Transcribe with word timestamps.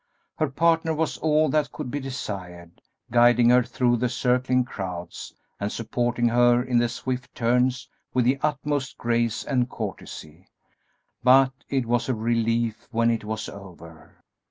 Her 0.39 0.49
partner 0.49 0.95
was 0.95 1.19
all 1.19 1.47
that 1.49 1.71
could 1.71 1.91
be 1.91 1.99
desired, 1.99 2.81
guiding 3.11 3.51
her 3.51 3.61
through 3.61 3.97
the 3.97 4.09
circling 4.09 4.63
crowds, 4.63 5.31
and 5.59 5.71
supporting 5.71 6.27
her 6.27 6.63
in 6.63 6.79
the 6.79 6.89
swift 6.89 7.35
turns 7.35 7.87
with 8.11 8.25
the 8.25 8.39
utmost 8.41 8.97
grace 8.97 9.43
and 9.43 9.69
courtesy, 9.69 10.47
but 11.23 11.51
it 11.69 11.85
was 11.85 12.09
a 12.09 12.15
relief 12.15 12.87
when 12.89 13.11
it 13.11 13.23
was 13.23 13.47
over. 13.47 14.23